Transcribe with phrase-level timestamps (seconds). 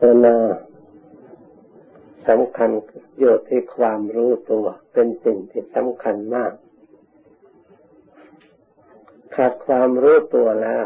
[0.00, 0.36] ภาวนา
[2.28, 2.70] สำคัญ
[3.18, 6.52] อยู่ที่ความรู้ตัว เป็นสิ่งที่สำคัญมาก
[9.34, 10.84] ขาดความรู้ตัวแล้ว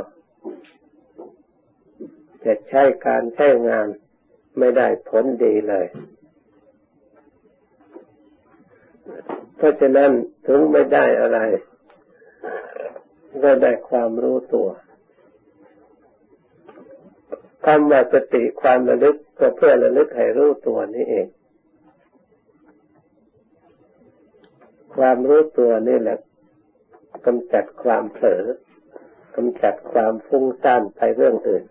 [2.45, 3.89] จะใช้การใช้งาน
[4.59, 5.87] ไม่ได้ผลดีเลย
[9.57, 10.11] เพราะฉะนั้น
[10.47, 11.39] ถึงไม่ได้อะไร
[13.43, 14.69] ก็ได้ความรู้ตัว
[17.67, 21.27] คำว่าสติความระลึกก็เพื่อระลึกให้รู้ตัวนี้เอง
[24.97, 26.19] ความรู้ตัวนี่แหละ
[27.27, 28.45] กำจัดความเผลอ
[29.37, 31.65] กำจัดความฟุ้งซ่านไปเรื่องอื่น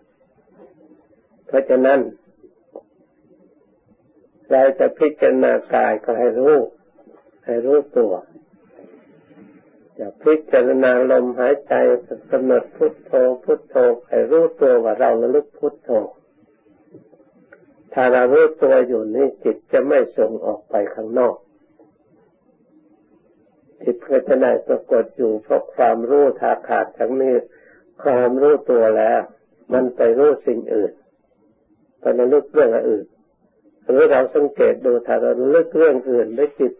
[1.48, 2.00] เพราะฉะนั้น
[4.52, 6.56] เราจะพิจารณากายก็ให้รู้
[7.46, 8.14] ให้รู้ตัว
[10.00, 11.74] จะพิจารณาลมหายใจ
[12.32, 13.12] กำหนดพุทโธ
[13.44, 13.76] พุทโธ
[14.08, 15.90] ให้รู้ตัวว่าเราระลึกพุทโธ
[17.94, 21.36] ถ้าเรารู้ตัวอยู่นี่จิตจะไม่ส่งออกไปข้างนอก
[23.84, 27.36] จิตก็จะได้ปรากฏอยู่เพราะความรู้ทาขาดทั้งนี้
[28.04, 29.22] ความรู้ตัวแล้ว
[29.74, 30.92] มันไปรู้สิ่งอื่น
[32.00, 33.06] ไประลึกเรื่องอื่น
[33.90, 36.74] หรือเราสังเกตดูถ้าเราลึกเรื่องอื่นแล้วจิต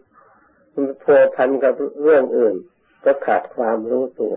[0.72, 2.54] มันพัวพันกับเรื่องอื่น
[3.04, 4.34] ก็ขาดความรู้ตัว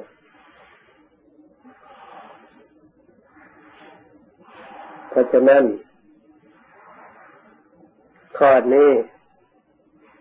[5.09, 5.63] เพราะฉะนั้น
[8.37, 8.89] ข้อนี้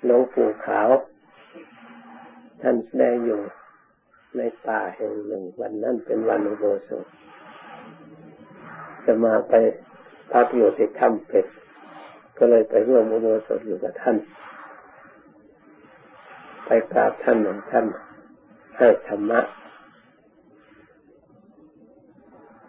[0.05, 0.89] หลวงปู่ขาว
[2.63, 3.41] ท่านแสดงอยู่
[4.37, 7.07] ในป่าแห่งหนึ่ง วันนั้นเป็นวันอุโบสถ
[9.05, 9.55] จะมาไป
[10.33, 11.47] พักอยู่ที่ถ้ำเป็ด
[12.39, 14.17] ก็เลยไปร่วมอุโบสถอยู่กับท่าน
[16.67, 17.87] ไปกราบท่านหนึ่งท่าน
[18.77, 19.41] ให้ธรรมะ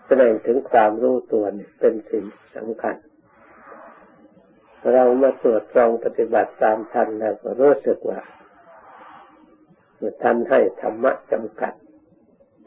[0.06, 1.46] แสดงถึงความรู้ตัว
[1.80, 2.24] เป็นสิ่ง
[2.56, 2.96] สำคัญ
[4.94, 8.22] เรามาตรวจตรองปฏิบัติตามทันแล้วก็รู้สึกว่า
[10.22, 11.74] ท่านให้ธรรมะจำกัด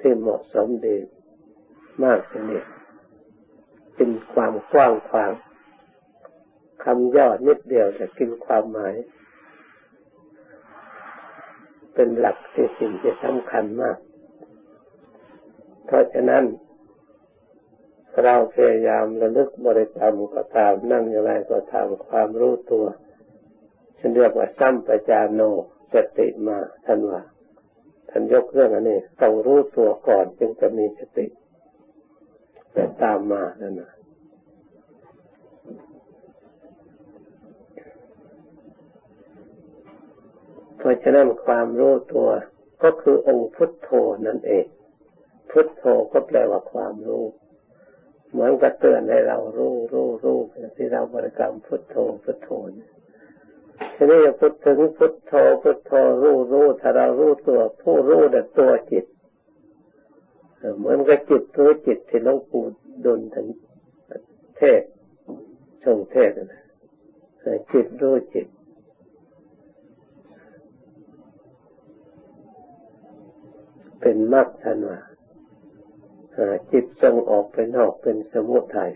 [0.01, 0.97] ที่เหมาะสมดี
[2.05, 2.67] มากทีเดียว
[3.97, 5.33] เป็นความกว้างขวาง
[6.85, 8.95] คำย่อนิดเดียวแต่กินความหมาย
[12.03, 13.97] เป็นหลักที่สิ่งที่สำคัญมาก
[15.87, 16.45] เพราะฉะนั้น
[18.23, 22.85] เราพยายามระลึกบริกรรมก็ตามนั่งอย่างไรก็ตามความรู้ตัว
[23.99, 25.41] ฉันเรียกว่าสัมปจาโน
[25.95, 27.21] สติมาท่านว่า
[28.11, 31.27] ท่านยกเรื่องอันนี้ต้องรู้ตัวก่อนจึงจะมีสติ
[32.73, 33.91] แต่ตามมานั่นนะ
[40.81, 42.29] เพราะฉะนั้นความรู้ตัว
[42.83, 43.91] ก็คือองค์พุทโธ
[44.27, 44.67] นั่นเอง
[45.51, 47.25] พุทโธก็แปลว่าความรู้
[48.31, 50.39] เหมือนกับเตือนให้เรารู้รู้รู้
[50.77, 52.49] ที่เราบริกรรมพุทโธพุทโธ
[53.95, 55.33] ทีนี้พุทถึงพุทโธ
[55.63, 55.93] พุทโธ
[56.23, 59.05] รู้รู้ถ้าเรารู้ตัว ผู้รู้แต่ตัวจิต
[60.79, 62.65] เหมือนกับจิตรู้จิตที่หลวงปู่
[63.05, 63.47] ดุลท่าน
[64.59, 64.83] เทศ
[65.83, 66.63] ชงเทศนะ
[67.73, 68.47] จิตรู้จิต
[74.01, 75.01] เป็นมรรคทันว่า
[76.73, 78.93] จิตส่งออกไปนอกเป็นสมุทัย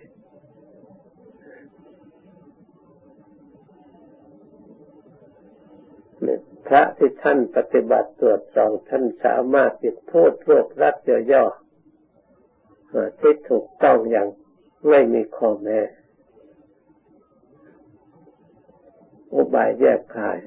[6.67, 10.97] พระที่ท่านปฏิบัติตรวจสองท่านสามารถติดพูดรวบรัด
[11.33, 14.29] ย่อๆที่ถูกต้องอย่าง
[14.89, 15.81] ไม่มีข้อแม้
[19.35, 20.39] อุบายแยกขาย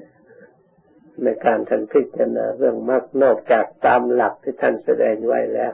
[1.22, 5.72] ในการท่านพิจารณาเรื่องมรรคนอกจากตามหลักที่ท่านแสดงไว้แล้ว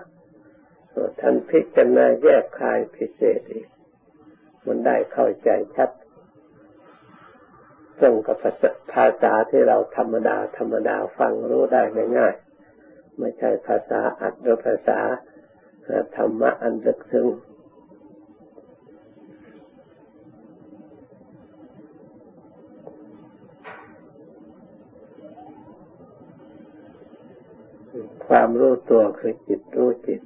[1.20, 3.66] ท่านพิจารณาแยกคายพิเศษอีก
[4.66, 5.90] มันได้เข้าใจชัด
[8.00, 8.36] ตรงกับ
[8.94, 11.82] ภาษาที่เราธรรมดา ธรรมดาฟังรู้ได้
[12.18, 15.00] ง่ายๆไม่ใช่ภาษาอัดหรือภาษา
[16.16, 17.26] ธรรมะอันลึกซึ้ง
[28.36, 30.20] ความรู้ตัวคือจิตรู้จิต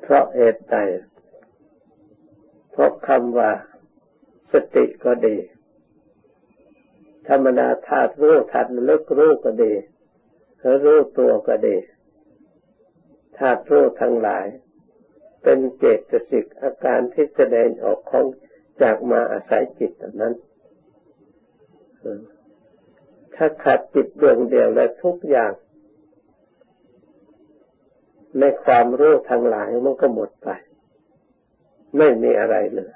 [0.00, 0.76] เพราะเหตุใด
[2.70, 3.50] เพราะคำว่า
[4.52, 5.36] สติก็ดี
[7.28, 9.72] ธรรมดาธาตุรู้ธาตุลึกรู้ก็ดี
[10.58, 11.76] หรือรู้ตัวก็ดี
[13.38, 14.46] ธาตุรู้ทั้งหลาย
[15.42, 18.26] เป็นเจตสิกอาการที่แสดงออกของ
[18.82, 20.34] จากมาอาศัยจิตนั้น
[23.34, 25.52] ถ้าขาดจิตดวงเดียวแล้วทุกอย่าง
[28.38, 30.48] ในความรู้ทั้งหลายมันก็หมดไป
[31.98, 32.94] ไม่มีอะไรเหลือ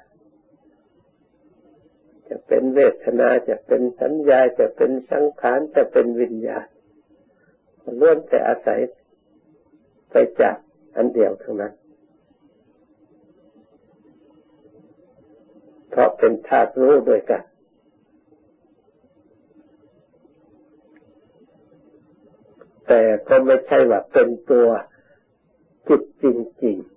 [2.27, 6.67] จะเป็นเวทนาจะเป็นสัญญาจะเป็นสังขารจะเป็นวิญญาณ
[7.99, 8.79] ล้วนแต่อาศัย
[10.11, 10.55] ไปจาก
[10.95, 11.73] อันเดียวทั้งนั้น
[15.89, 17.43] เพราะเป็นธาตุรู้ด้วยกัน
[22.87, 24.67] แต่ก็ไม่ใช่ว่าเป็นตัว
[25.87, 26.25] จิตจ
[26.63, 26.95] ริงๆ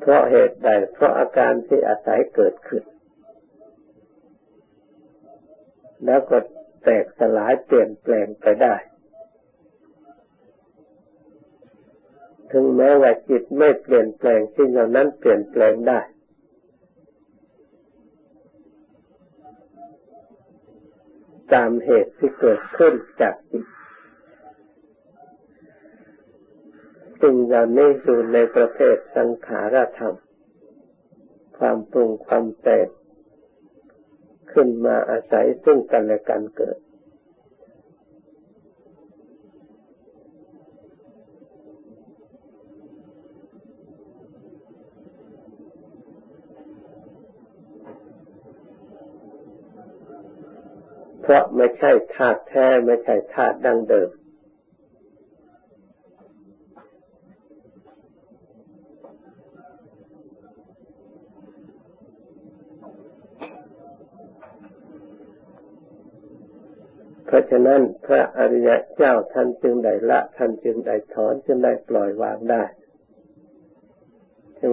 [0.00, 2.82] เพราะเหตุใด เพราะอาการที่อาศัยเกิดขึ้น
[6.06, 6.38] แล้วก็
[6.84, 8.74] แตกสลายเปลี่ยนแปลงไปได้
[12.52, 16.00] ถึงแม้ว่าจิตไม่เปลี่ยนแปลงสิ่งเหล่านั้นเปลี่ยนแปลงได้
[21.52, 23.66] ตามเหตุที่เกิดขึ้นจากจิต
[27.22, 30.14] สิ่งเหล่านี้อยู่ในประเภทสังขารธรรม
[31.58, 32.88] ความปรุงความแต่ง
[34.52, 36.78] ขึ้นมาอาศัยซึ่งกันและกันเกิด
[51.22, 54.10] เพราะไม่ใช่ธาตุแท้ไม่ใช่ธาตุดั้งเดิม
[67.26, 72.62] เพราะฉะนั้นพระอริยะเจ้าท่านจึงได้ละท่านจึงได้ถอนจึงได้ปล่อยวางได้
[74.60, 74.72] จึง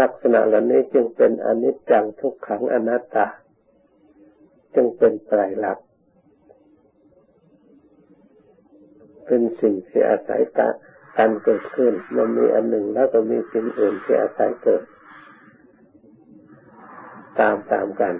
[0.00, 3.26] ลักษณะเหล่านี้จึงเป็นอนิจจังทุกขังอนัตตา
[4.74, 5.86] จึงเป็นไตรลักษณ์
[9.26, 14.82] เป็นสิ่งที่อาศัยการเกิดขึ้น มันมีอันหนึ่งแล้วก็มีสิ่งอื่นที่อาศัยเกิด
[17.40, 18.14] ตามตามกัน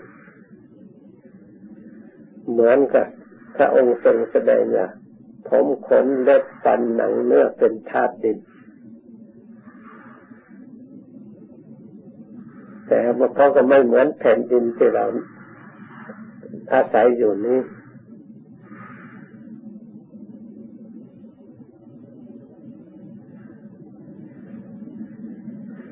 [2.50, 3.06] เหมือนกับ
[3.56, 4.88] พระองค์ทรงแสดงว่า
[5.48, 8.38] ผมขนเล็บฟันหนังเนื้อเป็นธาตุดิน
[12.88, 15.06] แต่มันก็ไม่เหมือนแผ่นดินที่เรา
[16.72, 17.58] อาศัยอยู่นี้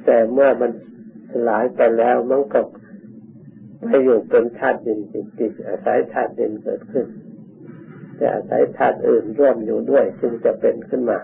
[0.04, 0.70] แต่เมื่อมัน
[1.30, 2.60] สลายไปแล้วมันก็
[3.84, 7.06] ไม่อยู่เป็นธาตุดินจริงๆอาศัยธาตุดินเกิดขึ้น
[8.16, 11.18] แต่อาศัยธาตุอื่นร่วมอยู่ด้วย จึงจะเป็นขึ้นมา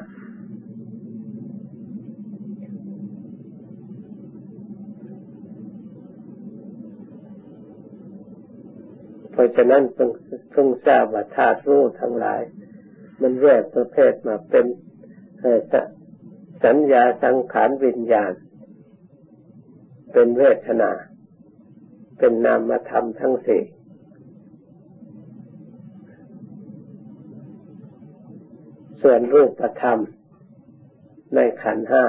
[9.57, 10.11] ฉะนั้นต้อง
[10.57, 12.43] ต้องทราบว่าธาตุรู้ทั้งหลาย
[13.21, 14.67] มันแยกประเภทมาเป็น
[16.65, 18.33] สัญญาสังขารวิญญาณ
[20.13, 20.91] เป็นเวทนา
[22.19, 23.63] เป็นนามธรรมทั้งสี่
[29.03, 29.99] ส่วนรูปธรรม
[31.35, 32.05] ในขันห้า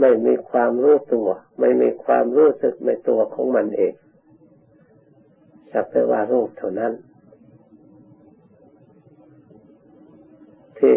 [0.00, 1.28] ไม่มีความรู้ตัว
[1.60, 3.94] ไม่มีความรู้สึกในตัวของมันเอง
[5.72, 6.92] สักแต่ว่ารูปเท่านั้น
[10.78, 10.94] ที่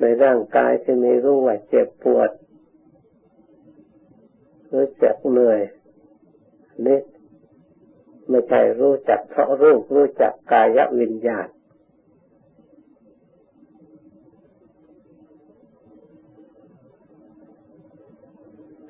[0.00, 2.30] ในร่างกายจะมีรู้ว่าเจ็บปวด
[4.72, 5.60] รู้จักเหนื่อย
[6.86, 7.00] นี่
[8.28, 11.48] ไม่ใช่รู้จักเพราะรูปรู้จักกายวิญญาณ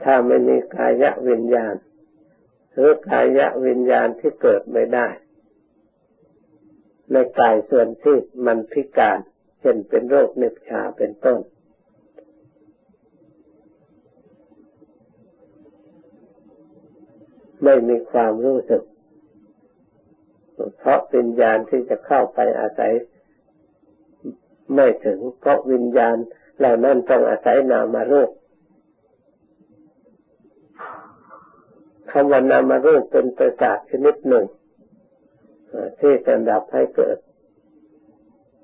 [0.03, 1.75] ถ้าไม่มีกายวิญญาณ
[2.75, 5.09] หรือกายวิญญาณที่เกิดไม่ได้
[7.13, 8.17] ในกายส่วนที่
[8.47, 9.19] มันพิการ
[9.61, 11.39] เช่นเป็นโรคเน็บชาเป็นต้น
[17.65, 18.83] ไม่มีความรู้สึก
[20.79, 22.93] เพราะวิญญาณที่จะเข้าไปอาศัย
[24.75, 26.17] ไม่ถึงเพราะวิญญาณ
[26.59, 28.31] เหล่านั้นต้องอาศัยนามารูป
[32.17, 34.45] คำว่านามารูปเป็นประสาทชนิดหนึ่ง
[36.01, 37.17] ที่จะดับให้เกิด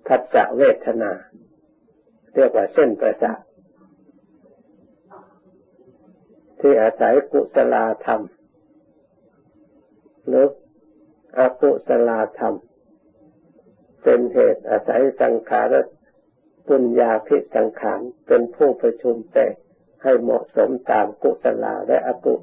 [0.09, 1.13] ทัศเวทนา
[2.35, 3.41] เรียกว่าเส้นประสาท
[6.61, 8.23] ที่อาศัยกุศลธรรม
[10.27, 10.47] หรือ
[11.39, 12.55] อกุศลธรรม
[14.03, 15.75] เป็นเหตุอาศัยสังขาร
[16.69, 19.47] ปุญญาพิสังขารเป็นผู้ประชุมแต่
[20.03, 22.41] ให้เหมาะสมตามกุศลและอกุศ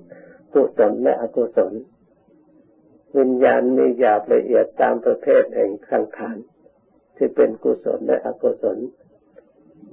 [0.57, 1.73] กุศลและอกุศล
[3.17, 6.37] วิญญาณมีหยาบละเอียดตามประเภทแห่งสังขาร
[7.15, 8.77] ที่เป็นกุศลและอกุศล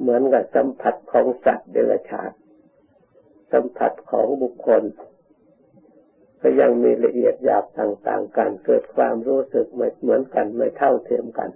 [0.00, 2.30] เหมือนกับสัมผัสของสัตว์เดรัจฉาน
[3.52, 4.82] สัมผัสของบุคคล
[6.40, 11.50] ก็ยังมีละเอียดหยาบต่างๆกันเกิดความรู้สึกไม่เหมือนกันไม่เท่าเทียมกัน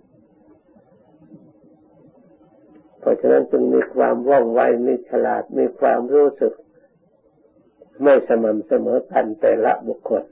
[3.00, 6.54] เพราะฉะนั้นจึงมีความว่องไว มีฉลาด มีความรู้สึก
[8.02, 10.24] ไม่สม่ำเสมอกันแต่ละบุคคล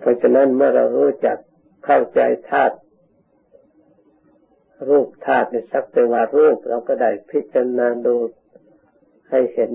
[0.00, 1.38] เพราะฉะนั้นเมื่อเรารู้จัก
[1.84, 2.76] เข้าใจธาตุ
[4.88, 8.16] รูปธาตุในสักแต่ว่ารูปเราก็ได้พิจารณาดู
[9.30, 9.72] ให้เห็น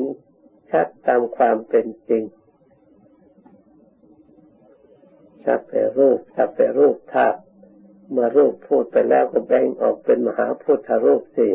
[0.72, 2.24] ชัดตามความเป็นจริง
[5.46, 7.40] สักแต่รูปสักแต่รูปธาตุ
[8.12, 11.54] เมื่อรูปพูดไปแล้วก็แบ่งออกเป็นมหาพุทธรูปสี่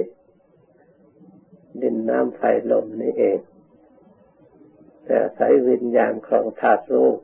[1.83, 3.39] ดินน้ำไฟลมนี่เอง
[5.05, 7.19] แต่อาศัยวิญญาณของธาตุรูป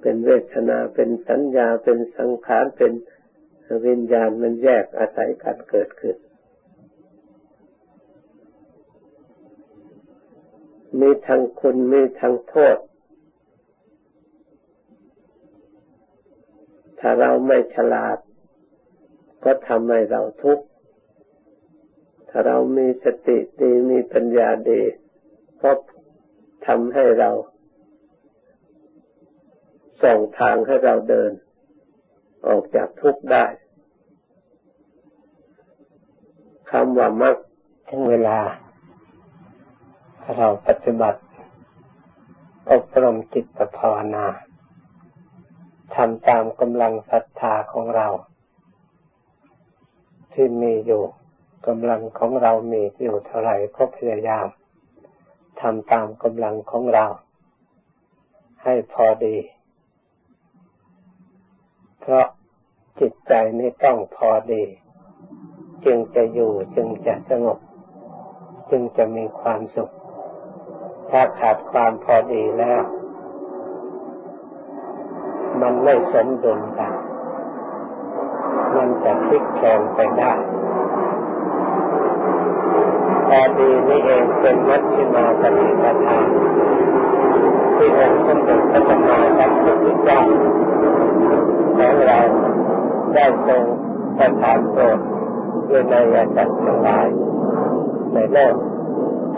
[0.00, 2.92] เป็นเวทนาเป็นสัญญาเป็นสังขารเป็น
[3.86, 6.16] วิญญาณมันแยกอาศัยกันเกิดขึ้น
[11.00, 12.76] มีทั้งคุณมีทั้งโทษ
[16.98, 18.18] ถ้าเราไม่ฉลาด
[19.44, 20.64] ก็ทำให้เราทุกข์
[22.28, 24.82] ถ้าเรามีสติดีมีปัญญาดี
[25.62, 25.70] ก็
[26.66, 27.30] ทำให้เรา
[30.02, 31.32] ส่องทางให้เราเดิน
[32.46, 33.46] ออกจากทุกข์ได้
[36.70, 37.36] คำว่ามัก
[37.88, 38.38] ถึงเวลา
[40.32, 41.20] เราปฏิบัติ
[42.70, 44.26] อบรมจิตภาวนา
[45.94, 48.08] ทำตามกำลังศรัทธาของเรา
[50.32, 51.02] ที่มีอยู่
[51.66, 54.46] กำลังของเรามีอยู่เท่าไหร่ก็พยายาม
[55.60, 57.06] ทำตามกำลังของเรา
[58.62, 59.36] ให้พอดี
[62.00, 62.26] เพราะ
[63.00, 64.62] จิตใจนี่ต้องพอดี
[65.84, 67.58] จึงจะอยู่จึงจะสงบ
[68.70, 69.92] จึงจะมีความสุข
[71.16, 72.82] ถ้าขาดความพอดีแล้ว
[75.60, 76.92] มันไม่สมดุลกัน
[78.74, 80.32] มันจะพลิกแปลงไปได้
[83.28, 86.18] พอดีนี่เองเป็นมัชฌิมาปฏิปทา
[87.76, 90.20] ที่องค์สมเด็จพระสัมมาสัมพุทธเจ้า
[91.78, 92.18] ของเรา
[93.14, 93.62] ได้ทรง
[94.18, 94.98] ประทานโปรด
[95.68, 97.06] ด้วยในอาจารย์ทั้งหลาย
[98.12, 98.54] ในโลก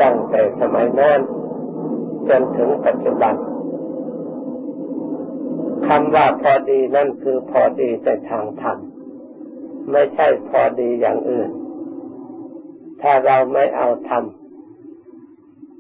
[0.01, 1.21] ตั้งแต่สมัยนั้น
[2.29, 3.35] จนถึงปัจจุบัน
[5.87, 8.79] คำว่าพอดีนั่นคือพอดีแต่ทางธรรม
[9.93, 11.51] ไม่ใช่พอดีอย่างอื่น
[13.03, 14.25] ถ้าเราไม่เอาธรรม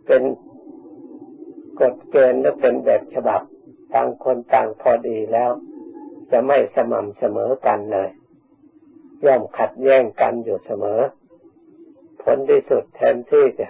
[0.06, 0.22] เป็น
[1.80, 3.40] กฎเกณฑ์และเป็นแบบฉบับ
[3.94, 5.50] ต่างคนต่างพอดีแล้ว
[6.30, 8.08] จะไม่สม่ำเสมอกันเลย
[9.24, 11.00] ย่อมขัดแย้งกันอยู่เสมอ
[12.22, 13.68] ผลที่สุดแทนที่จะ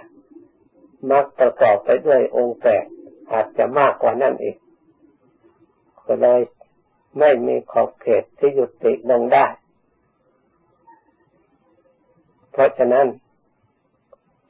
[1.11, 2.85] มักประกอบไปด้วยองค์แปด
[3.31, 4.57] อาจจะมากกว่านั้นอีก
[6.05, 6.41] ก็เลย
[7.19, 9.45] ไม่มีขอบเขตที่หยุดติลงได้
[12.51, 13.07] เพราะฉะนั้น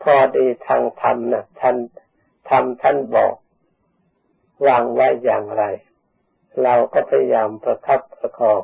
[0.04, 1.76] พอดีทางธรรมนะท่าน
[2.50, 3.36] ธรรมท่านบอก
[4.68, 5.64] วางไว้อย่างไร
[6.64, 8.62] เราก็พยายามประคับประคอง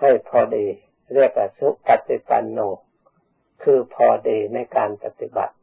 [0.00, 0.66] ให้พอดี
[1.14, 2.58] เรียกว่าสุปฏิปันโน
[3.62, 5.54] คือพอดีในการปฏิบัติ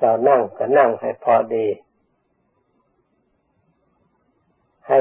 [0.00, 1.66] เรานั่งก็นั่งให้พอดี
[4.88, 5.00] ให้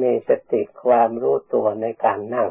[0.00, 2.48] มีสติความรู้ตัวในการนั่ง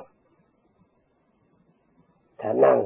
[2.41, 2.79] ถ้านั่ง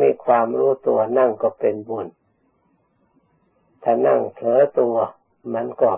[0.00, 2.06] มีความรู้ตัวนั่งก็เป็นบุญ
[3.82, 4.96] ถ้านั่งเผลอตัว
[5.54, 5.90] มันก็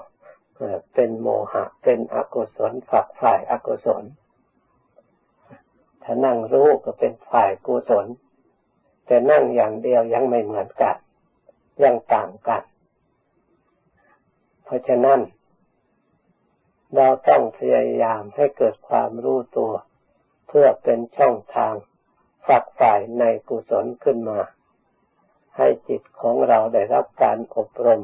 [0.95, 4.05] เป็นโมหะ เป็นอกุศลฝักฝ่ายอกุศล
[6.03, 8.07] ถ้านั่งรู้ก็เป็นฝ่ายกุศล
[9.07, 10.97] แต่นั่งอย่างเดียวยังไม่เหมือนกัน
[11.83, 12.63] ยังต่างกัน
[14.65, 15.21] เพราะฉะนั้น
[16.97, 19.73] เราต้องพยายามให้เกิดความรู้ตัว
[20.49, 21.75] เพื่อเป็นช่องทาง
[22.47, 24.41] ฝักฝ่ายในกุศลขึ้นมา
[25.57, 28.03] ให้จิตของเราได้รับการอบรม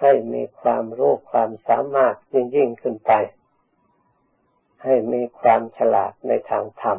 [0.00, 3.12] ให้มีความรู้ความสามารถยิ่งยิ่งขึ้นไป
[4.84, 6.98] ให้มีความฉลาดในทางธรรม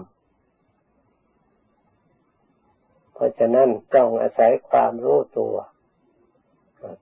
[3.14, 5.56] เพราะฉะนั้นต้องอาศัยความรู้ตัว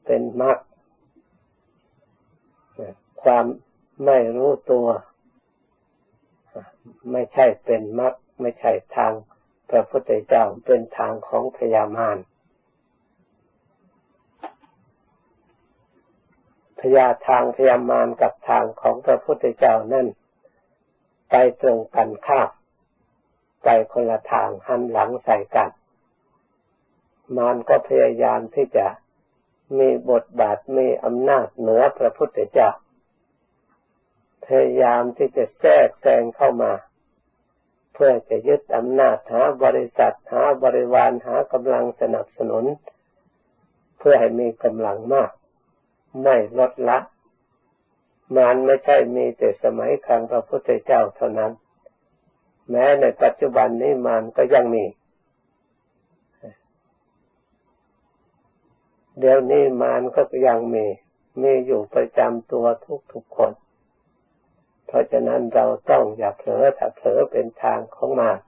[0.06, 0.58] เป็นมรรค
[3.24, 3.46] ความ
[4.06, 4.88] ไม่รู้ตัว
[7.12, 9.14] ไม่ใช่เป็นมรรคไม่ใช่ทาง
[9.70, 12.18] พระพุทธเจ้าเป็นทางของพยามาร
[16.80, 20.08] พยาทางพยามารกับทางของพระพุทธเจ้านั่น
[21.30, 22.50] ไปตรงกันข้าม
[23.64, 25.72] ไปคนละทางหันหลังใส่กัน
[27.36, 28.88] มารก็พยายามที่จะ
[29.80, 32.70] มีบทบาทมีอำนาจเหนือพระพุทธเจ้า
[34.46, 36.72] พยายามที่จะแทรกแซงเข้ามา
[37.94, 42.66] เพื่อจะยึดอำนาจหาบริษัทหาบริวารหากำลังสนับสนุน
[44.00, 45.32] เพื่อให้มีกำลังมาก
[46.24, 46.98] ไม่ลดละ
[48.36, 51.52] มารไม่ใช่มีแต่สมัยครั้งพระพุทธเจ้าเท่านั้น
[52.70, 54.84] แม้ในปัจจุบันนี้มารก็ยังมี
[59.20, 60.86] เดี๋ยวนี้มารก็ยังมี
[61.42, 63.54] มีอยู่ประจำตัวทุกทุกคน
[64.86, 68.40] เพราะฉะนั้นเราต้องอย่าเผลอถ้าเผลอเป็นทางของมาร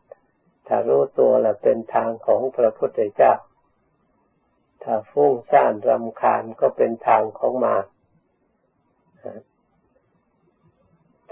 [0.68, 3.34] ถ้ารู้ตัวแล้วเป็นทางของพระพุทธเจ้า
[4.84, 7.86] ถ้าฟุ้งซ่านรำคาญก็เป็นทางของมาร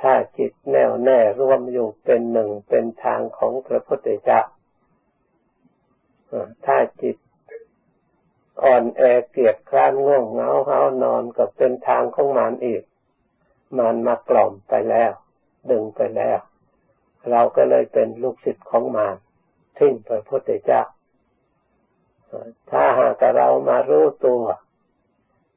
[0.02, 4.42] ถ้าจิตแน่วแน่รวมอยู่เป็นหนึ่งเป็นทางของพระพุทธเจ้า
[6.66, 7.16] ถ้าจิต
[8.62, 12.84] อ่อนแอเกียดคร้านง่วงเหงาเฮานอนก็เป็นทางของมารอีก
[13.78, 15.12] มารมากล่อมไปแล้ว
[15.70, 16.40] ดึงไปแล้ว
[17.32, 19.16] เราก็เลยเป็นลูกศิษย์ของมาร
[19.78, 20.84] ทิ้งพระพุทธเจ้า
[22.70, 24.44] ถ้าหากเรามารู้ตัว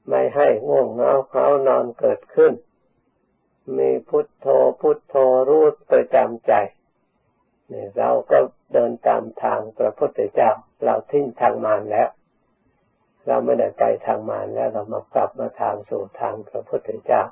[0.09, 2.53] ไม่ให้ง่วงเหงาเฮานอนเกิดขึ้น
[3.79, 4.47] มีพุทโธ
[4.81, 5.15] พุทโธ
[5.49, 6.53] รู้ประจำใจ
[7.69, 8.39] เนี่ยเราก็
[8.73, 10.51] เดินตามทางพระพุทธเจ้า
[10.85, 12.09] เราทิ้งทางมารแล้ว
[13.27, 17.23] เราไม่ได้ไปทางมารแล้วเรามากลับมาทางสู่ทางพระพุทธเจ้า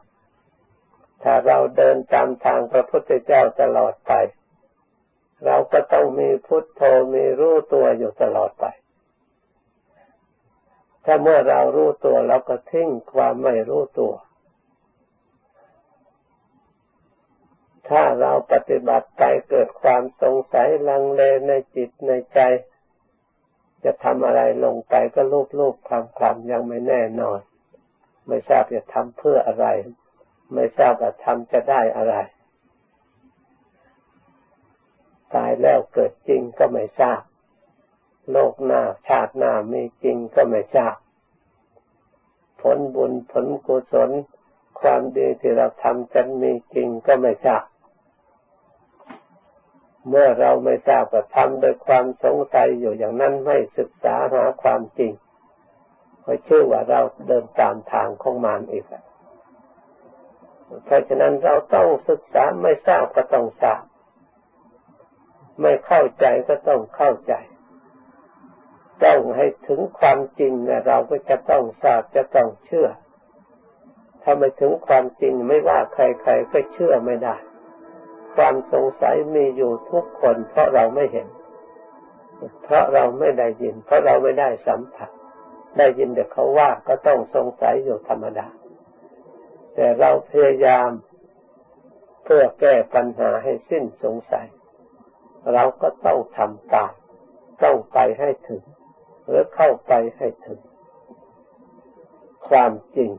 [1.23, 4.13] ถ้าเราเดินตามทางพระพุทธเจ้าตลอดไป
[5.47, 6.83] เราก็ต้องมีพุทโธ
[7.15, 8.65] มีรู้ตัวอยู่ตลอดไป
[11.05, 14.13] ถ้าเมื่อเรารู้ตัวเราก็ทิ้งความไม่รู้ตัว
[17.89, 22.41] ถ้าเราปฏิบัติไปเกิดความสงสัยลังเลในจิตในใจ
[23.85, 27.41] จะทำอะไรลงไปก็ลูบลูบคลำคลำยังไม่แน่นอน
[28.27, 29.67] ไม่ทราบจะทำเพื่ออะไร
[30.55, 32.15] ไม่ทราบว่าทำจะได้อะไร
[35.35, 37.21] ตายแล้วเกิดจริงก็ไม่ทราบ
[38.31, 40.97] โลกหน้าชาติหน้ามีจริงก็ไม่ทราบ
[42.61, 44.11] ผลบุญผลกุศล
[44.81, 47.65] ความดีที่เราทำจะมีจริงก็ไม่ทราบ
[50.09, 55.13] เมื่อเราไม่ทราบก็ทำโดยความสงสัยอยู่อย่างนั้นไม่ศึกษาหาความจริง
[56.25, 58.85] ก็ชื่อว่าเราเดินตามทางของมารอีก
[60.85, 63.83] เพราะฉะนั้นเราต้องศึกษาไม่ทราบก็ต้องทราบ
[65.61, 67.35] ไม่เข้าใจก็ต้องเข้าใจ
[69.05, 72.89] ต้องให้ถึงความจริงนะเราก็จะต้องทราบจะต้องเชื่อ
[74.23, 77.37] ถ้าไม่ถึงความจริงไม่ว่าใครๆก็เชื่อไม่ได้
[78.37, 81.29] ความสงสัยมีอยู่ทุกคน เพราะเราไม่เห็น
[82.63, 85.11] เพราะเราไม่ได้ยิน เพราะเราไม่ได้สัมผัส
[85.79, 88.49] ได้ยินแต่เขาว่าก็ต้องสงสัยอยู่ธรรมดา
[89.75, 90.91] แต่เราพยายาม
[92.25, 94.47] เพื่อแก้ปัญหาให้สิ้นสงสัย
[95.53, 96.93] เราก็ต้องทำตาม
[97.63, 98.63] ต้องไปให้ถึง
[99.27, 100.61] หรือเข้าไปให้ถึง
[102.49, 103.11] ความจริง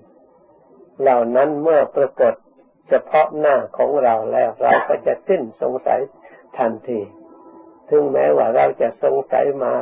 [1.01, 2.34] เหล่านั้นเมื่อปรากฏ
[2.89, 6.00] เฉพาะหน้าของเราแล้วเราก็จะสิ้นสงสัย
[6.58, 7.00] ทันที
[7.89, 9.74] ถึงแม้ว่าเราจะสงสัยมา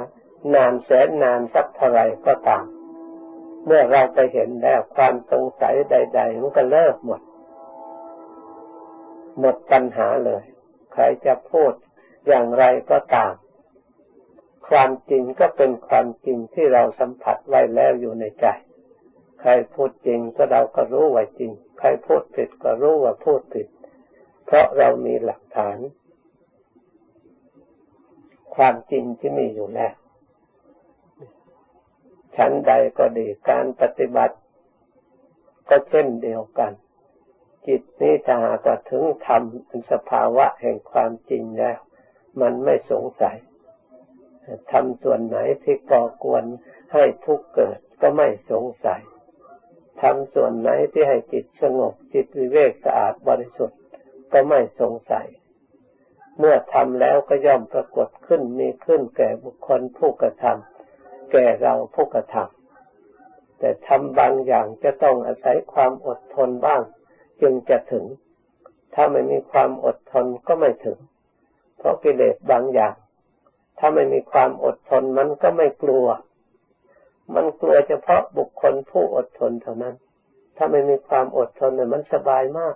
[0.56, 2.66] นานแสนนานสักเท่าไรก็ตาม
[3.66, 7.22] เมื่อเราไปเห็นแล้วความสงสัยใด ๆ มันก็เลิกหมด
[9.40, 10.44] หมดปัญหาเลย
[10.94, 11.74] ใครจะพูด
[12.28, 13.34] อย่างไรก็ตาม
[14.70, 18.46] ความจริงก็เป็นความจริงที่เราสัมผัสไว้แล้วอยู่ในใจ
[19.46, 23.68] ใครพูดจริงก็เราก็รู้ว่าจริง ใครพูดผิดก็รู้ว่าพูดผิด
[24.46, 25.78] เพราะเรามีหลักฐาน
[28.56, 29.94] ความจริงที่มีอยู่แล้ว
[32.36, 34.36] ชั้นใดก็ดีการปฏิบัติ
[35.70, 36.72] ก็เช่นเดียวกัน
[37.68, 41.78] จิตนี้ถ้าหากถึงทำเป็นสภาวะแห่งความจริงแล้ว
[42.42, 43.38] มันไม่สงสัย
[44.72, 46.44] ทำส่วนไหนที่ก่อกวน
[46.94, 49.02] ให้ทุกข์เกิดก็ไม่สงสัย
[50.02, 53.80] ทำส่วนไหนที่ให้จิตสงบจิตวิเวกสะอาดบริสุทธิ์
[54.32, 55.28] ก็ไม่สงสัย
[56.40, 66.82] เมื่อทำแล้วก็ย่อมปรากฏขึ้นมีขึ้นแก่บุคคลผู้กระทำแก่เราผู้กระทำแต่ทำบางอย่างจะต้องอาศัยความอดทนบ้าง
[67.42, 68.06] จึงจะถึง
[68.94, 70.98] ถ้าไม่มีความอดทนก็ไม่ถึง
[71.78, 72.96] เพราะกิเลสบางอย่าง
[73.80, 76.06] ถ้าไม่มีความอดทนมันก็ไม่กลัว
[77.36, 79.96] มันกลัวเฉพาะบุคคลผู้อดทนเท่านั้น
[80.58, 82.76] ถ้าไม่มีความอดทนเนี่ยมันสบายมาก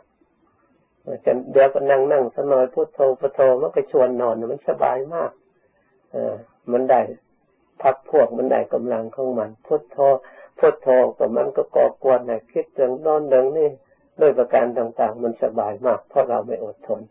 [1.26, 5.32] จะเดี๋ยวก็นั่งนั่งสนอยพุทโธพุทโธมันก็ชวนนอนมันสบายมาก
[6.12, 6.36] เออ
[6.72, 7.02] มันได้
[7.82, 9.98] พักพวกมันได้กำลังของมัน พุทโธ
[10.60, 13.70] พุทโธกับมันก็ก่อกวนนะคิดเรื่องนอนเรื่องนี่
[14.22, 17.02] ด้วยประการต่าง ๆ มันสบายมาก เพราะเราไม่อดทน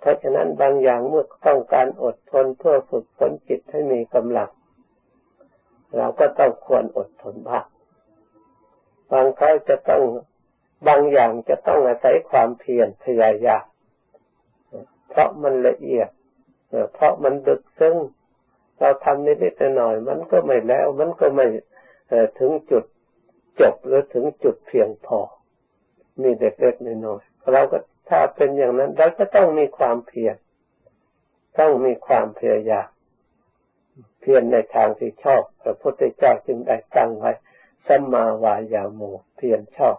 [0.00, 4.50] เพราะฉะนั้นบางอย่างเมื่อต้องการอดทนเพื่อฝึกฝนจิตให้มีกำลัง
[5.96, 7.66] เราก็ต้องควรอดทนบ้าง
[9.12, 10.02] บางครั้งจะต้อง
[10.88, 13.64] บางอย่างจะต้องอาศัยความเพียรพยายาม
[15.08, 16.08] เพราะมันละเอียด
[16.94, 17.94] เพราะมันดึกซึ่ง
[18.78, 21.46] เราทำนิดๆหน่อยมันก็ไม่แล้ว มันก็ไม่
[22.38, 22.84] ถึงจุด
[23.60, 25.20] จบหรือถึงจุดเพียงพอ
[26.22, 27.78] มีเล็กๆน้อยๆเราก็
[28.08, 30.36] ถ้าเป็นอย่างนั้นเราก็ต้องมีความเพียร
[31.58, 32.88] ต้องมีความพยายาม
[34.20, 37.32] เพียรในทางที่ชอบ พระพุทธเจ้าจึงได้ตั้งไว้
[37.86, 39.00] สัมมาวายาโม
[39.36, 39.96] เพียรชอบ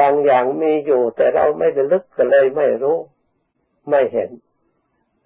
[0.00, 2.98] บางอย่างมีอยู่แต่เราไม่ระลึกก็เลยไม่รู้
[3.90, 4.30] ไม่เห็น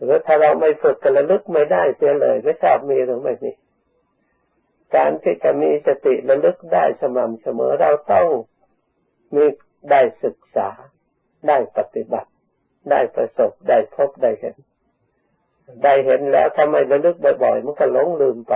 [0.02, 3.52] หรือถ้าเราไม่ฝึกก็ระลึกไม่ได้เสียเลยไม่ทราบมีหรือไม่มี
[4.94, 8.28] การที่จะมีสติระลึกได้สม่ำเสมอเราต้อง
[9.34, 9.44] มี
[9.90, 10.68] ได้ศึกษา
[11.48, 12.30] ได้ปฏิบัติ
[12.90, 14.56] ได้ประสบได้พบได้เห็น
[15.82, 18.54] ได้เห็นแล้วทำไมระลึกบ่อยๆ มันก็หลงลืมไป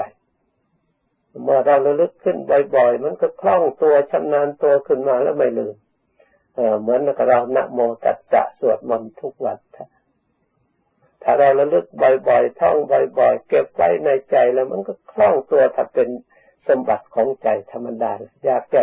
[1.44, 2.36] เมื่อเราระลึกขึ้น
[2.76, 5.74] บ่อยๆ มันก็คล่องตัวชำนาญตัวขึ้นมาแล้วไม่ลืม
[6.80, 9.58] เหมือนกับเรานะโมตัสสะสวดมนต์ทุกวัน
[11.22, 11.86] ถ้าเราระลึก
[12.28, 12.76] บ่อยๆ ท่อง
[13.18, 16.08] บ่อยๆ เก็บไว้ในใจแล้วมันก็คล่องตัวถ้าเป็น
[16.68, 18.12] สมบัติของใจธรรมดา
[18.44, 18.82] อยากจะ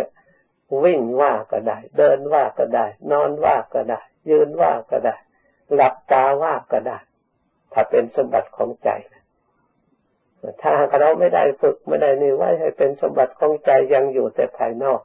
[0.84, 5.16] วิ่งว่าก็ได้ เดินว่าก็ได้ นอนว่าก็ได้ ยืนว่าก็ได้
[5.74, 6.98] หลับตาว่าก็ได้
[7.72, 8.90] ถ้าเป็นสมบัติของใจ
[10.60, 15.00] ถ้าหากเราไม่ได้ฝึกไม่ได้นี่ไว้ให้เป็นสมบัติของใจยังอยู่แต่ภายนอก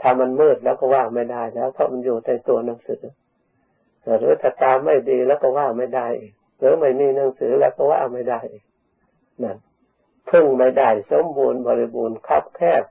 [0.00, 3.02] ถ้ามันมืดแล้วก็ว่าไม่ได้แล้วเพราะมันอยู่ในตัวหนังสือ
[4.18, 6.08] หรือถ้าตาไม่ดีแล้วก็ว่าไม่ได้
[6.58, 8.40] หรือไม่มีหนังสือแล้วก็ว่าไม่ได้
[9.42, 9.56] นั่น
[10.30, 12.82] พึ่งไม่ได้สมบูรณ์บริบูรณ์คับแคบ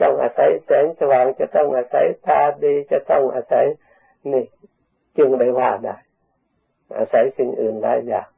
[0.00, 3.66] ต้องอาศัยแสงสว่างจะต้องอาศัยตาดีจะต้องอาศัย
[4.32, 4.44] นี่
[5.16, 5.96] จึงได้ว่าได้
[6.96, 8.28] อาศัยสิ่งอื่นได้อย่าง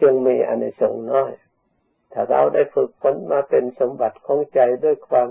[0.00, 1.32] จึงมีอนิสงส์น้อย
[2.12, 5.28] ถ้าเราได้ฝึกฝนมาเป็นสมบัติของใจด้วยความ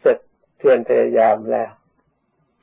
[0.00, 0.18] เสร็จ
[0.58, 1.70] เพียรพยายามแล้ว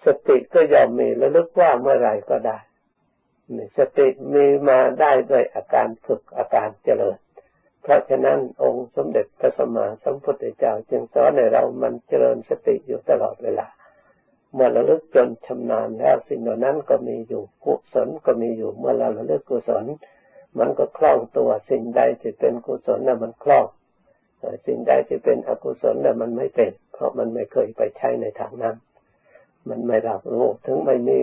[0.06, 2.60] สติก็ย่อมมีระลึกว่าเมื่อไรก็ได้
[3.78, 7.18] สติมีมาได้ด้วยอาการฝึกอาการเจริญ
[7.82, 13.68] เพราะฉะนั้นองค์สมเด็จพระสัมมาสัมพุทธเจ้าจึงสอนให้เรามันเจริญสติอยู่ตลอดเวลา
[14.54, 19.86] เมื่อระลึกจนชำนาญแล้วสิ่งเหล่านั้นก็มีอยู่กุศลก็มีอยู่ เมื่อเราระลึกกุศล
[20.60, 23.66] มันก็คล่องตัวสิ่งใดที่เป็นกุศลน่ะมันคล่อง
[24.66, 28.76] สิ่งใดที่เป็นอกุศลน่ะมันไม่เป็น เพราะมันไม่เคยไปใช้ในทางนั้น
[29.70, 31.18] มันไม่รับรู้ถึงไม่มี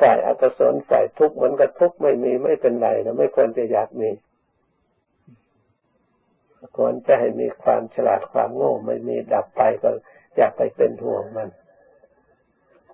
[0.00, 4.10] ฝ่ายอกุศลฝ่ายทุกข์มันก็ทุกข์ไม่มีไม่เป็นไรนะไม่ควรจะอยากมี
[6.76, 9.90] ควรจะให้มีความฉลาดความโง่ไม่มีดับไปก็
[10.36, 11.50] อยาไปเป็นห่วงมัน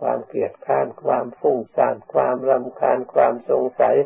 [0.00, 3.96] ความเกลียดข้านความฟุ้งซ่านความรำคาญความสงสัย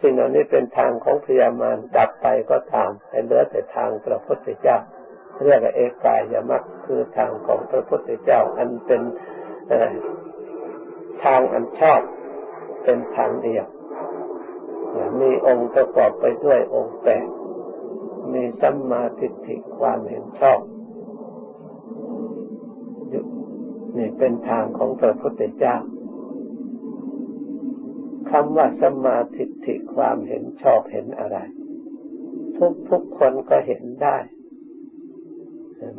[0.00, 4.78] สิ่งเหล่านี้เป็นทางของพยามารดับไปก็ตามให้เหลือแต่ทางพระพุทธเจ้า
[5.44, 9.02] เรียกว่าเอกายยมัคคือทางของพระพุทธเจ้า อันเป็น
[11.24, 12.00] ทางอันชอบ
[12.84, 13.66] เป็นทางเดียว
[15.20, 17.26] มีองค์ประกอบไปด้วยองค์แปด
[18.32, 20.60] มีสัมมาทิฏฐิความเห็นชอบ
[23.98, 25.76] นี่เป็นทางของพระพุทธเจ้า
[28.30, 31.38] คำว่าสมาทิฏฐิความเห็นชอบเห็นอะไร
[32.56, 34.16] ทุกทุกคนก็เห็นได้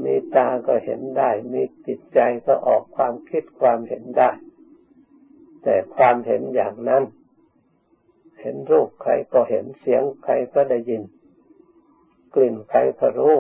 [0.04, 4.32] มีตาก็เห็นได้ มีจิตใจก็ออกความคิดความเห็นได้
[5.64, 7.04] แต่ความเห็นอย่างนั้น
[8.42, 11.04] เห็นรูปใครก็เห็นเสียงใครก็ได้ยิน
[12.34, 13.38] กลิ่นใครก็รู้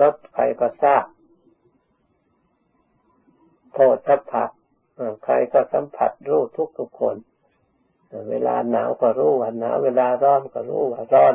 [0.00, 1.04] รสใครก็ทราบ
[3.74, 4.44] โทษทัพพะ
[5.24, 7.16] ใครก็สัมผัสรู้ทุกทุกคน
[8.30, 11.34] เวลาหนาวก็รู้ว่าหนาวเวลาร้อนก็รู้ว่าร้อน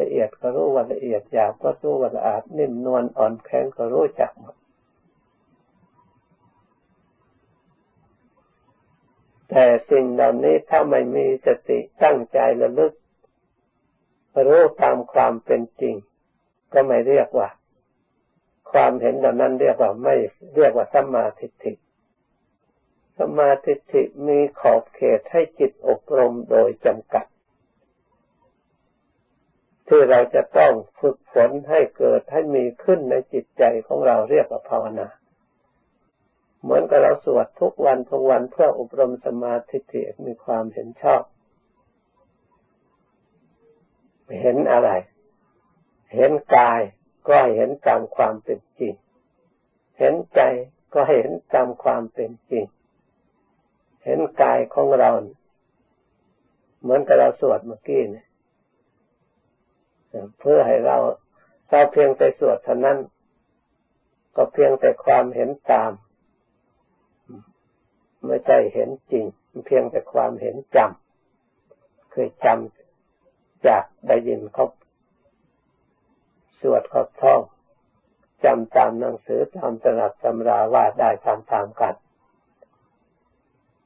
[0.00, 4.54] ละเอียดก็รู้ว่าละเอียดหยาบก็รู้ว่าละอาดนิ่มนวลอ่อนแข็งก็รู้จักหมด
[9.50, 12.92] แต่สิ่งเหล่านี้ถ้าไม่มีสติตั้งใจระลึก
[14.48, 15.94] รู้ตามความเป็นจริง
[16.72, 17.48] ก็ไม่เรียกว่า
[18.72, 20.14] ความเห็นเหล่านั้นเรียกว่าไม่
[20.56, 21.72] เรียกว่าสัมมาทิฏฐิ
[23.18, 27.26] สัมมาธิฏฐิมีขอบเขตให้จิตอบรมโดยจำกัด
[29.88, 35.08] ที่เราจะต้องฝึกฝนให้เกิดให้มีขึ้นในจิตใจของเราเรียกว่าภาวนา
[36.62, 39.78] เหมือนกับเราสวดทุกวันทุกวันเพื่ออบรมสมาธิ
[40.26, 41.22] มีความเห็นชอบ
[44.40, 44.90] เห็นอะไร
[46.14, 46.80] เห็นกาย
[47.28, 48.94] ก็เห็นตามความเป็นจริง
[49.98, 50.40] เห็นใจ
[50.94, 52.64] ก็เห็นตามความเป็นจริง
[54.04, 55.10] เห็นกายของเรา
[56.80, 58.26] เหมือนกับเราสวดเมื่อกี้เนี่ย
[60.38, 60.96] เพื่อให้เรา
[61.68, 62.98] เราเพียงแต่สวดเท่านั้น
[64.36, 65.92] ก็เพียงแต่ความเห็นตาม
[68.26, 69.24] ไม่ใช่เห็นจริง
[69.66, 74.66] เพียงแต่ความเห็นจำเคยจำจากได้ยินเขา
[76.60, 77.40] สวดเขาท่อง
[78.44, 81.94] จำตามหนังสือตามตำรับตำราว่าได้ตามตามกัน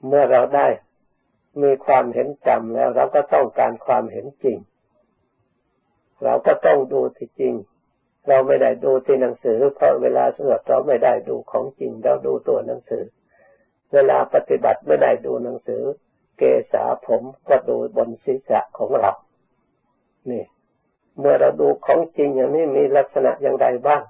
[0.06, 0.66] เมื่อเราได้
[1.62, 4.58] มีความเห็นจำแล้วเราก็ต้องการความเห็นจริง
[6.24, 7.54] เราก็ต้องดูที่จริง
[8.28, 13.04] เราไม่ได้ดูที่หนังสือ เพราะเวลาสวดเราไม่ได้ดูของจริง เราดูตัวหนังสือ
[13.92, 15.82] เวลาปฏิบัติไม่ได้ดูหนังสือ
[16.38, 19.12] เกษาผมก็ดูบนศีรษะของเรา
[20.30, 20.44] นี่
[21.18, 24.02] เมื่อเราดูของจริงอย่างนี้มีลักษณะอย่างไรบ้าง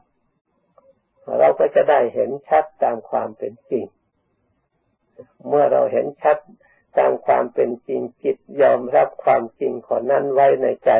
[1.38, 3.84] เราก็จะได้เห็นชัดตามความเป็นจริง
[5.48, 6.38] เมื่อเราเห็นชัด
[6.98, 10.90] ตามความเป็นจริงจิตยอมรับความจริงของนั้นไว้ในใจ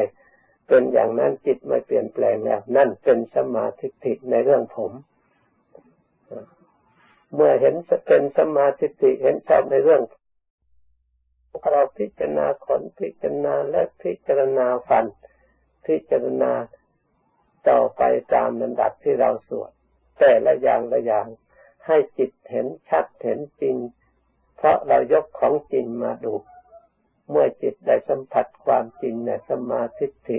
[0.67, 4.93] เป็นอย่างนั้นจิตไม่เปลี่ยนแปลงแล้วนั่นเป็นสมาธิิในเรื่องผม
[7.35, 7.75] เมื่อเห็น
[8.07, 10.03] เป็นสมาธิิเห็นชอบในเรื่อง
[11.71, 15.05] เราพิจารณาขนพิจารณาและพิจารณาฟัน
[15.87, 16.53] พิจารณา
[17.69, 18.03] ต่อไป
[18.35, 19.71] ตามลำดับที่เราสวด
[20.19, 21.27] แต่ละอย่างละอย่าง
[21.87, 23.77] ให้จิตเห็นชัดเห็นจริง
[24.57, 26.35] เพราะเรายกของจริงมาดู
[27.31, 30.39] เมื่อจิตได้สัมผัสความจริงในสมาธิิ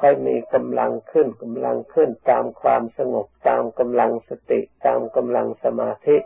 [0.00, 6.16] ค่อยมีกำลังขึ้นกำลังขึ้นตามความสงบตามกำลังสติ ตามกำลังสมาธิ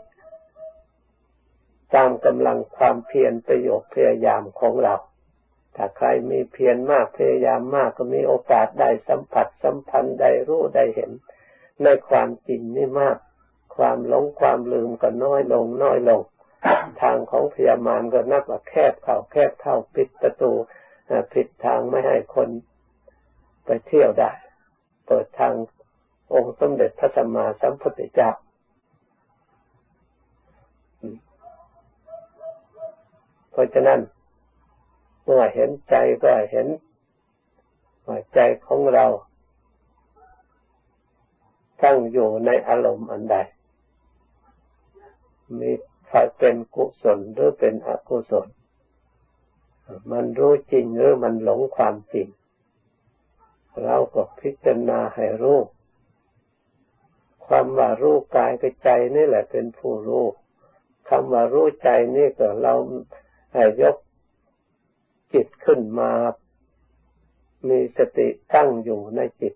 [1.94, 4.94] ตามกำลังความเพียรประโยชน์พยายามของเรา
[5.82, 11.10] ถ้าใครมีเพียรมากพยายามมากก็มีโอกาสได้สัมผัสสัมพันธ์ได้รู้ได้เห็น
[11.84, 13.16] ในความจริงนี่มาก
[13.76, 16.20] ความหลงความลืมก็น้อยลงน้อยลง
[17.02, 20.52] ทางของพยามารก็นับว่าแคบเข้าแคบเข้าปิดประตู
[21.32, 22.48] ปิดทางไม่ให้คน
[23.66, 24.30] ไปเที่ยวได้
[25.06, 25.54] เปิดทาง
[26.34, 28.30] องค์สมเด็จพระสัมมาสัมพุทธเจ้า
[33.50, 34.00] เพราะฉะนั้น
[35.32, 36.66] มื่อเห็นใจก็เห็น
[38.34, 39.06] ใจของเรา
[41.82, 43.36] ตั้งอยู่ในอารมณ์อันใด
[45.58, 45.70] มี
[46.08, 48.48] ถ้าเป็นกุศลหรือเป็นอกุศล
[50.10, 52.28] มันรู้จริงหรือมันหลงความจริง
[53.84, 55.58] เราก็พิจารณาให้รู้
[57.46, 60.24] ความว่ารู้กายกับใจนี่แหละเป็นผู้รู้
[61.08, 62.74] คำว่ารู้ใจนี่ก็เรา
[63.82, 63.96] ยก
[65.34, 66.10] จิตขึ้นมา
[67.68, 69.54] มีสติตั้งอยู่ในจิต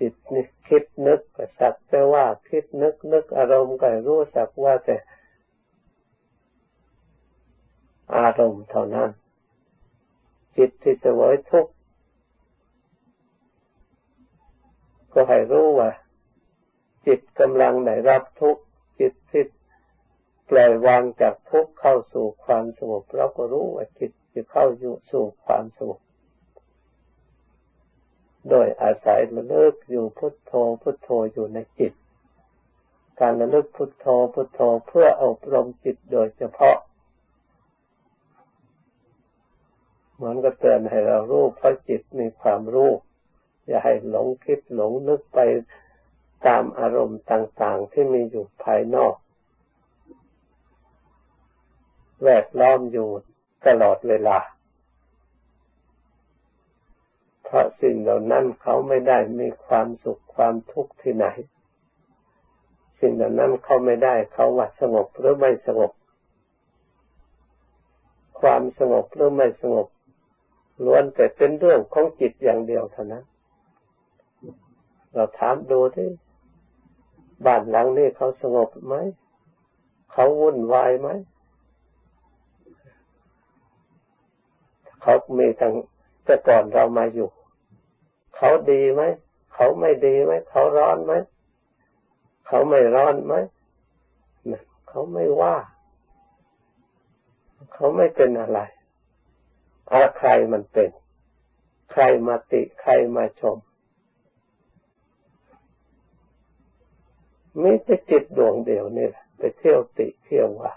[0.00, 4.96] จิตนี่คิดนึกก็สักแต่ว่าคิดนึกนึกอารมณ์ก็รู้สักว่าแต่
[8.16, 9.10] อารมณ์เท่านั้น
[10.56, 11.72] จิตที่จะไว้ทุกข์
[15.12, 15.90] ก็ให้รู้ว่า
[17.06, 18.62] จิตกำลังได้รับทุกข์
[19.00, 19.44] จิตที่
[20.50, 26.00] ปล่อยวางจากทุกข์เข้าสู่ความสงบเราก็รู้ว่าจิตจะเข้าอยู่สู่ความสงบ
[28.50, 30.52] โดยอาศัยระลึกอยู่พุทโธ
[30.82, 31.92] พุทโธอยู่ในจิต
[33.20, 36.76] การระลึกพุทโธพุทโธเพื่ออบรมจิตโดยเฉพาะ
[40.14, 42.90] เหมือนกับเตือนให้เรารู้เพราะจิตมีความรู้
[43.66, 45.38] อย่าให้หลงคิดหลงนึกไป
[46.46, 49.14] ตามอารมณ์ต่าง ๆ ที่มีอยู่ภายนอก
[52.24, 53.08] แวดล้อมอยู่
[53.66, 54.38] ตลอดเวลา
[57.44, 61.26] เพราะสิ่งเหล่านั้นเขาไม่ได้มีความสุขความทุกข์ที่ไหน
[63.00, 65.92] สิ่งเหล่านั้นเขาไม่ได้เขาว่าสงบหรือไม่สงบ
[68.40, 69.86] ความสงบหรือไม่สงบ
[70.84, 73.24] ล้วนแต่เป็นเรื่องของจิตอย่างเดียวเท่านั้น
[75.12, 76.08] เราถามดูที่
[77.46, 78.94] บ้านหลังนี้เขาสงบไหม
[80.12, 81.08] เขาวุ่นวายไหม
[85.06, 85.74] เขามีทั้ง
[86.24, 87.30] แต่ก่อนเรามาอยู่
[88.36, 89.02] เขาดีไหม
[89.54, 91.12] เขาไม่ดีไหม เขาร้อนไหม
[92.46, 93.34] เขาไม่ร้อนไหม
[94.88, 95.56] เขาไม่ว่า
[97.72, 98.60] เขาไม่เป็นอะไร
[99.90, 100.90] ถ้าใครมันเป็น
[101.92, 103.58] ใครมาติ ใครมาชม
[107.62, 110.72] มีแต่จิตดวงเดียวนี่แหละไปเที่ยวติเที่ยวว่า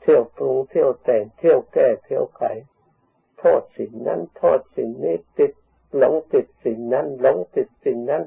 [0.00, 2.42] เที่ยวปรุงเที่ยวแต่งเที่ยวแก้เที่ยวไข
[3.38, 5.52] โทษสิ่งนั้น โทษสิ่งนี้ติด
[5.96, 8.22] หลงติดสิ่งนั้น หลงติดสิ่งนั้น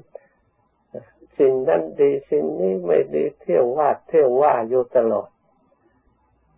[1.39, 5.29] สิ่งนั้นดีสิ่งนี้ไม่ดีเที่ยววาดเที่ยวว่าอยู่ตลอด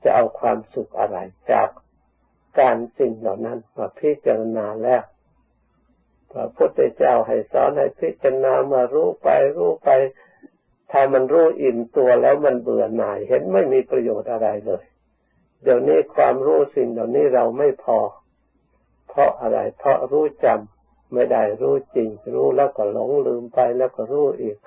[0.03, 1.17] จะเอาความสุขอะไร
[1.51, 1.69] จาก
[2.59, 5.03] การสิ่งเหล่านั้นมาพิจารณาแล้ว
[6.31, 9.89] พระพุทธเจ้าให้สอนให้พิจารณามารู้ไปรู้ไป
[10.91, 14.83] ถ้ามันรู้อิ่มตัวแล้วมันเบื่อหน่าย เห็นไม่มีประโยชน์อะไรเลย
[15.63, 17.97] เดี๋ยวนี้ความรู้สิ่งเหล่านี้เราไม่พอ
[19.13, 24.57] เพราะอะไร เพราะรู้จำไม่ได้รู้จริง รู้แล้วก็หลงลืมไปแล้วก็รู้อีก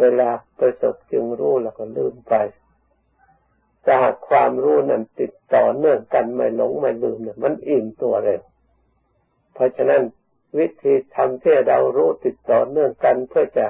[0.00, 2.34] เวลาประสบจึงรู้แล้วก็ลืมไป
[3.86, 8.42] ถ้าความรู้นั้นติดต่อเนื่องกันไม่หลงไม่ลืมเนี่ยมันอิ่มตัวเร็ว
[9.54, 10.02] เพราะฉะนั้น
[10.58, 13.66] วิธีทำที่เรารู้ติดต่อเนื่องกันเพื่อจะ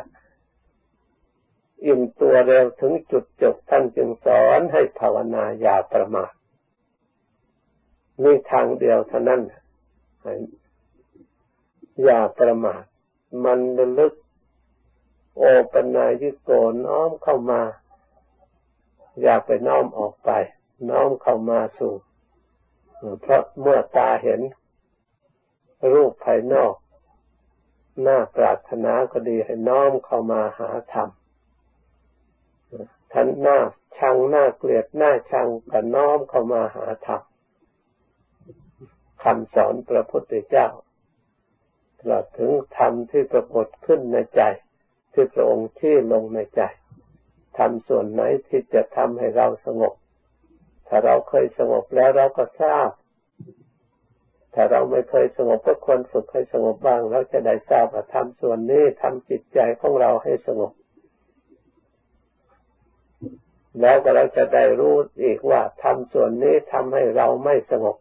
[1.87, 6.33] อิ่มตัวเร็วถึงจุดจบท่านจึงสอนให้ภาวนาอย่าประมาท
[8.23, 9.43] มีทางเดียวเท่านั้น
[12.03, 12.83] อย่าประมาท
[13.45, 14.13] มันระลึก
[15.39, 16.51] โอปนายิโก
[16.87, 17.63] น้อมเข้ามา
[19.23, 20.31] อย่าไปน้อมออกไป
[20.91, 21.95] น้อมเข้ามาสู่
[23.21, 24.41] เพราะเมื่อตาเห็น
[25.93, 26.75] รูปภายนอก
[28.03, 31.09] หน้าปรารถนาก็ดีให้น้อมเข้ามาหาธรรม
[33.13, 33.59] ท่านหน้า
[33.99, 37.23] ชังหน้าเกลียดหน้าชังก็น้อมเข้ามาหาธรรม
[39.25, 40.69] คำสอนพระพุทธเจ้า
[41.99, 44.43] ตลอดถึงธรรมที่ปรากฏขึ้นในใจ
[45.13, 46.63] ที่พระองค์ชี้ลงในใจ
[47.59, 49.95] ทำส่วนไหนที่จะทำให้เราสงบ
[50.89, 52.91] ถ้าเราเคยสงบแล้วเราก็ทราบ
[54.55, 60.73] ถ้าเราไม่เคยสงบก็ควรฝึกให้สงบบ้าง เราจะได้ทราบว่าทำส่วนนี้ทำจิตใจของเราให้สงบ
[63.81, 67.97] แล้วก็เราจะได้รู้อีกว่าทำส่วนนี้ทำให้เราไม่สงบ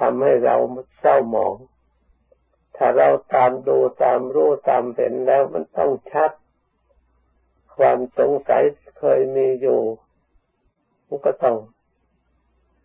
[0.00, 0.56] ทำให้เรา
[1.00, 1.54] เศร้าหมอง
[2.76, 6.30] ถ้าเราตามดูตามรู้ตามเห็นแล้วมันต้องชัด
[7.76, 8.62] ความสงสัย
[8.98, 9.80] เคยมีอยู่
[11.06, 11.56] มันก็ต้อง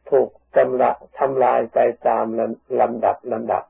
[0.10, 2.26] ถูกจำละทำลายไปตาม
[2.80, 3.64] ลำดับลำดับ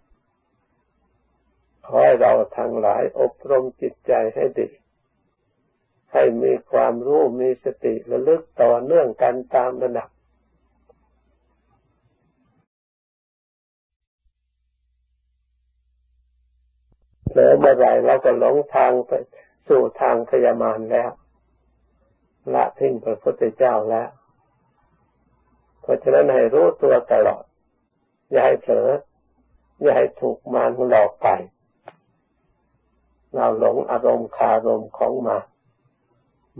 [1.85, 4.67] ขอให้เราทั้งหลายอบรมจิตใจให้ดี
[6.13, 10.09] ให้มีความรู้มีสติระลึกต่อเนื่องกันตามระดับ
[17.51, 19.11] อเมื่อไรเราก็หลงทางไป
[19.67, 21.11] สู่ทางพยามารแล้ว
[22.53, 24.09] ละทิ้งพระพุทธเจ้าแล้ว
[25.81, 27.43] เพราะฉะนั้นให้รู้ตัวตลอด
[28.29, 28.89] อย่าให้เผลอ
[29.81, 31.27] อย่าให้ถูกมารหลอกไป
[33.35, 35.37] เราหลงอารมณ์คารมของมา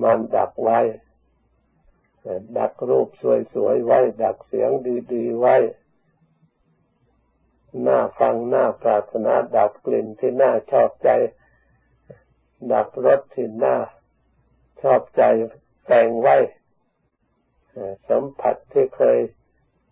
[0.02, 0.80] มันดักไว้
[2.58, 3.08] ดักรูป
[3.54, 4.70] สวยๆไว้ ดักเสียง
[5.14, 5.56] ดีๆไว้
[7.88, 11.10] น้าฟังน้าปรารถนาดักกลิ่นที่น่าชอบใจ
[12.72, 13.76] ดักรสที่น่า
[14.82, 15.24] ชอบใจ
[15.88, 16.38] แต่งไว้
[18.10, 19.20] สัมผัสที่เคย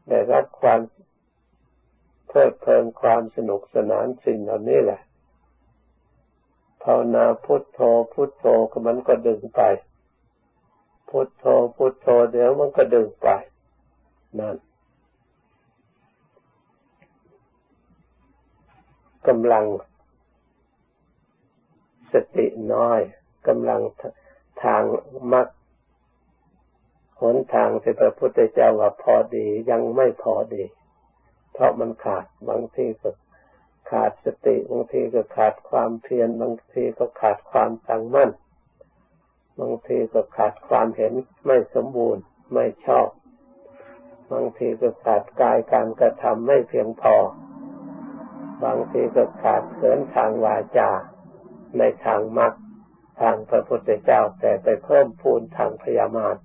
[0.09, 0.79] ได้รับความ
[2.27, 5.01] เพลิดเพลินความสนุกสนานสิ่งเหล่านี้แหละ
[6.83, 7.79] ภาวนาพุทโธ
[8.13, 9.61] พุทโธก็มันก็ดึงไป
[11.09, 13.29] พุทโธพุทโธเดี๋ยวมันก็ดึงไป
[14.39, 14.55] นั่น
[19.29, 19.65] กำลัง
[22.13, 22.99] สติน้อย
[23.47, 23.81] กำลัง
[24.63, 24.83] ทาง
[25.33, 25.47] มัก
[27.21, 30.63] หนทางที่พระพุทธเจ้าว่าพอดียังไม่พอดี
[31.53, 33.09] เพราะมันขาดบางทีก็
[33.91, 38.31] ขาดสติบางทีก็ขาดความเพียรบางทีก็ขาดความตั้งมั่น
[39.59, 41.13] บางทีก็ขาดความเห็น
[41.45, 43.07] ไม่สมบูรณ์ไม่ชอบ
[44.31, 47.15] บางทีก็ขาดกายการกระทำไม่เพียงพอ
[48.63, 50.89] บางทีก็ขาดเขินทางวาจา
[51.77, 52.53] ในทางมรรค
[53.21, 56.37] ทางพระพุทธเจ้า แต่ไปเพิ่มพูนทางพยามาท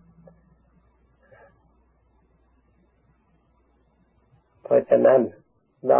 [4.64, 5.20] เพราะฉะนั้น
[5.88, 5.98] เรา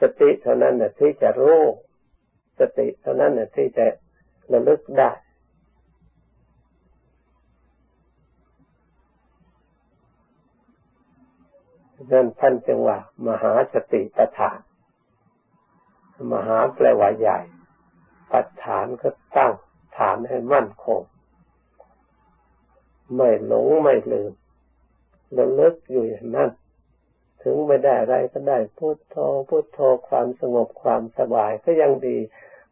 [0.00, 1.60] สติเท่านั้นน่ะที่จะรู้
[2.60, 3.86] สติเท่านั้นน่ะที่จะ
[4.52, 5.10] ระลึกได้
[12.12, 14.58] นั่นท่านจึงว่า มหาสติปัฏฐาน
[16.32, 17.38] มหาแปลว่าใหญ่
[18.30, 19.52] ปัฏฐานก็ตั้ง
[19.98, 21.02] ฐานให้มั่นคง
[23.14, 24.32] ไม่หลงไม่ลืม
[25.36, 26.50] ระลึกอยู่อย่างนั้น
[27.42, 29.16] ถึงไม่ได้อะไรก็ได้พุทโธ
[29.48, 32.18] พุทโธความสงบความสบายก็ยังดี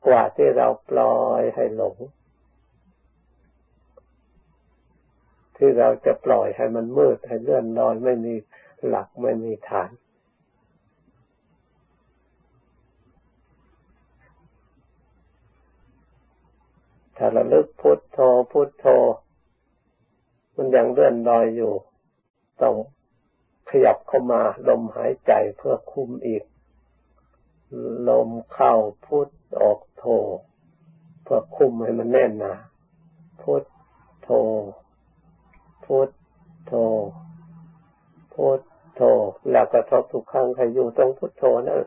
[0.06, 1.96] กว่าที่เราปล่อยให้หลง
[5.56, 8.34] ที่เราจะปล่อยให้มันมืดให้เลื่อนลอยไม่มี
[8.86, 9.90] หลักไม่มีฐาน
[17.16, 18.18] ถ้าเราลึกพุทโธ
[18.52, 18.86] พุทโธ
[20.56, 21.74] มันยังเลื่อนลอยอยู่
[22.62, 22.74] ต้อง
[23.70, 26.44] ขยับเข้ามาลมหายใจเพื่อคุมอีก
[28.08, 28.72] ลมเข้า
[29.06, 29.28] พุท
[29.60, 30.04] ออกโธ
[31.22, 32.54] เพื่อคุมให้มันแน่นหนา
[33.42, 33.64] พุท
[34.22, 34.30] โธ
[35.84, 36.10] พุท
[36.66, 36.72] โธ
[38.34, 38.60] พุท
[38.94, 39.02] โธ
[39.50, 41.80] แล้วก็ทบทุกครั้งให้อยู่ตรงพุทโธนั่น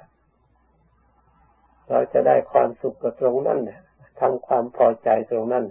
[1.88, 3.82] เราจะได้ความสุขกับตรงนั้นเนี่ย
[4.20, 5.66] ทำความพอใจตรงนั้น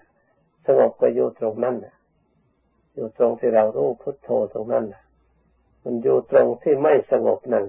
[0.67, 1.77] สงบก็อยู่ตรงนั้น
[2.95, 4.85] อยู่ตรงที่เรารู้พุทโธตรงนั้น
[5.85, 7.65] มันอยู่ตรงที่ไม่สงบนั่น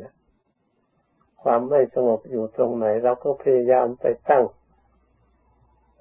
[1.43, 4.43] ความไม่สงบอยู่ตรงไหน เราก็พยายามไปตั้ง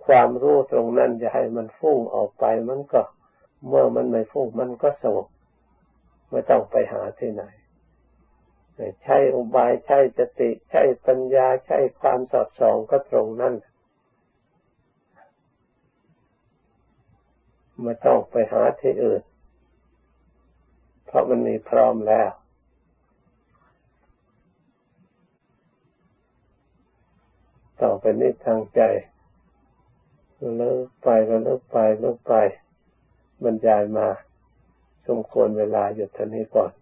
[0.06, 3.02] ความรู้ตรงนั้นจะให้มันฟุ้งออกไปมันก็
[3.66, 5.26] เมื่อมันไม่ฟุ้งมันก็สงบ
[6.30, 7.44] ไม่ต้องไปหาที่ไหน
[9.02, 13.54] ใช้อุบายใช้สติใช้ปัญญาใช้ความสอดส่องก็ตรงนั้น
[17.82, 19.22] ไม่ต้องไปหาที่อื่น
[21.06, 22.28] เพราะมันมีพร้อมแล้ว
[27.82, 28.80] ต่อไปนี้ทางใจ
[30.56, 32.34] เลิกไปก็เลิกไปเลิกไป
[33.42, 34.08] บรรยายมา
[35.06, 36.72] สมควรเวลาหยุดท่านี้ก่อน